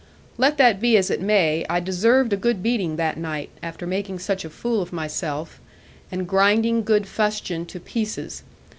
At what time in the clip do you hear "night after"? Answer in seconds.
3.19-3.85